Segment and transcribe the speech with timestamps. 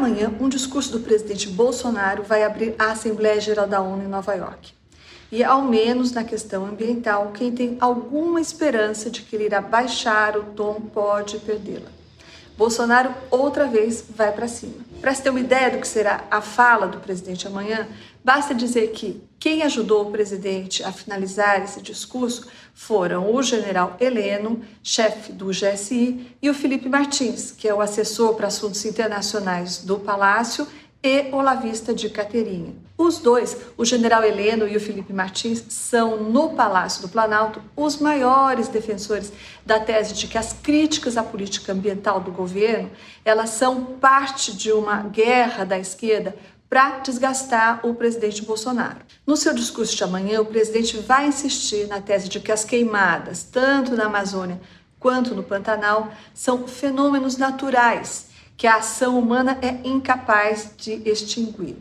[0.00, 4.32] Amanhã, um discurso do presidente Bolsonaro vai abrir a Assembleia Geral da ONU em Nova
[4.32, 4.72] York.
[5.30, 10.38] E, ao menos na questão ambiental, quem tem alguma esperança de que ele irá baixar
[10.38, 11.90] o tom pode perdê-la.
[12.60, 14.84] Bolsonaro outra vez vai para cima.
[15.00, 17.88] Para se ter uma ideia do que será a fala do presidente amanhã,
[18.22, 24.60] basta dizer que quem ajudou o presidente a finalizar esse discurso foram o general Heleno,
[24.82, 29.98] chefe do GSI, e o Felipe Martins, que é o assessor para assuntos internacionais do
[29.98, 30.66] Palácio
[31.02, 32.74] e Olavista de Caterinha.
[32.96, 37.96] Os dois, o general Heleno e o Felipe Martins, são no Palácio do Planalto os
[37.96, 39.32] maiores defensores
[39.64, 42.90] da tese de que as críticas à política ambiental do governo,
[43.24, 46.36] elas são parte de uma guerra da esquerda
[46.68, 49.00] para desgastar o presidente Bolsonaro.
[49.26, 53.42] No seu discurso de amanhã, o presidente vai insistir na tese de que as queimadas,
[53.42, 54.60] tanto na Amazônia
[55.00, 58.29] quanto no Pantanal, são fenômenos naturais
[58.60, 61.78] que a ação humana é incapaz de extinguir.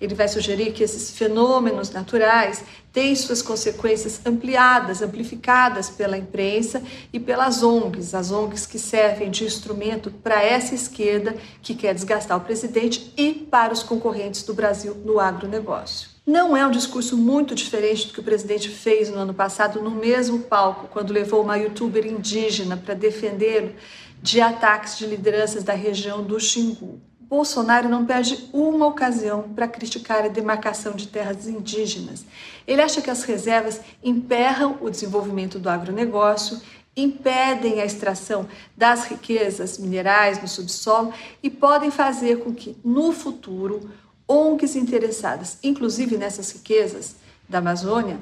[0.00, 7.20] Ele vai sugerir que esses fenômenos naturais têm suas consequências ampliadas, amplificadas pela imprensa e
[7.20, 12.40] pelas ONGs, as ONGs que servem de instrumento para essa esquerda que quer desgastar o
[12.40, 16.08] presidente e para os concorrentes do Brasil no agronegócio.
[16.26, 19.90] Não é um discurso muito diferente do que o presidente fez no ano passado no
[19.90, 23.74] mesmo palco, quando levou uma youtuber indígena para defendê-lo
[24.22, 27.00] de ataques de lideranças da região do Xingu.
[27.30, 32.24] Bolsonaro não perde uma ocasião para criticar a demarcação de terras indígenas.
[32.66, 36.60] Ele acha que as reservas emperram o desenvolvimento do agronegócio,
[36.96, 43.88] impedem a extração das riquezas minerais no subsolo e podem fazer com que, no futuro,
[44.26, 47.14] ONGs interessadas, inclusive nessas riquezas
[47.48, 48.18] da Amazônia,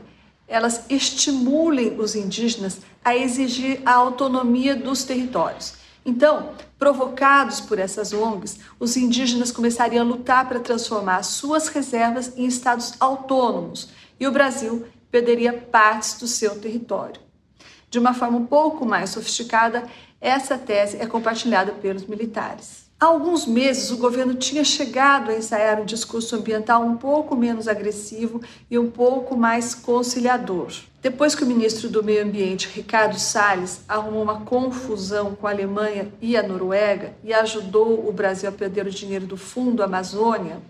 [0.46, 5.87] elas estimulem os indígenas a exigir a autonomia dos territórios.
[6.08, 12.46] Então, provocados por essas ONGs, os indígenas começariam a lutar para transformar suas reservas em
[12.46, 17.20] estados autônomos e o Brasil perderia partes do seu território.
[17.90, 19.86] De uma forma um pouco mais sofisticada,
[20.18, 22.87] essa tese é compartilhada pelos militares.
[23.00, 27.68] Há alguns meses, o governo tinha chegado a ensaiar um discurso ambiental um pouco menos
[27.68, 30.72] agressivo e um pouco mais conciliador.
[31.00, 36.12] Depois que o ministro do Meio Ambiente, Ricardo Salles, arrumou uma confusão com a Alemanha
[36.20, 40.60] e a Noruega e ajudou o Brasil a perder o dinheiro do Fundo Amazônia,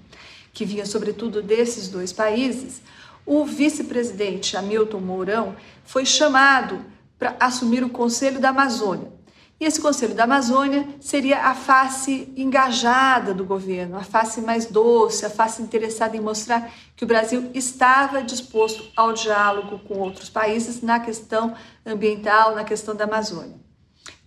[0.52, 2.82] que vinha sobretudo desses dois países,
[3.24, 6.78] o vice-presidente Hamilton Mourão foi chamado
[7.18, 9.17] para assumir o Conselho da Amazônia.
[9.60, 15.26] E esse Conselho da Amazônia seria a face engajada do governo, a face mais doce,
[15.26, 20.80] a face interessada em mostrar que o Brasil estava disposto ao diálogo com outros países
[20.80, 23.56] na questão ambiental, na questão da Amazônia.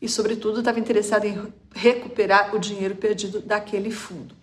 [0.02, 4.36] E, sobretudo, estava interessado em recuperar o dinheiro perdido daquele fundo.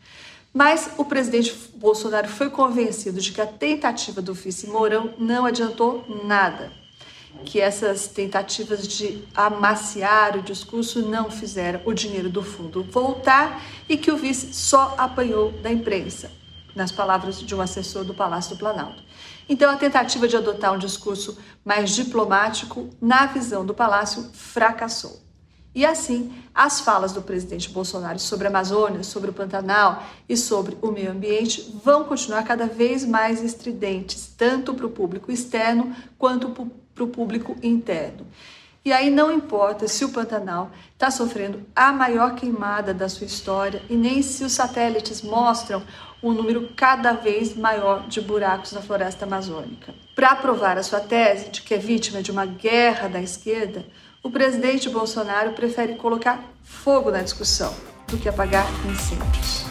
[0.55, 6.07] Mas o presidente Bolsonaro foi convencido de que a tentativa do vice Mourão não adiantou
[6.25, 6.73] nada
[7.45, 13.97] que essas tentativas de amaciar o discurso não fizeram o dinheiro do fundo voltar e
[13.97, 16.31] que o vice só apanhou da imprensa,
[16.75, 19.03] nas palavras de um assessor do Palácio do Planalto.
[19.49, 25.29] Então, a tentativa de adotar um discurso mais diplomático, na visão do Palácio, fracassou.
[25.75, 30.77] E assim, as falas do presidente Bolsonaro sobre a Amazônia, sobre o Pantanal e sobre
[30.83, 36.49] o meio ambiente vão continuar cada vez mais estridentes, tanto para o público externo quanto
[36.99, 38.27] para o público interno.
[38.85, 43.83] E aí não importa se o Pantanal está sofrendo a maior queimada da sua história
[43.89, 45.83] e nem se os satélites mostram
[46.23, 49.95] um número cada vez maior de buracos na floresta amazônica.
[50.17, 53.85] Para provar a sua tese de que é vítima de uma guerra da esquerda,
[54.23, 57.73] o presidente Bolsonaro prefere colocar fogo na discussão
[58.09, 59.68] do que apagar incêndios.